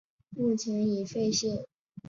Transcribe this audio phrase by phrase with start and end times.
[0.31, 1.63] 目前已废线。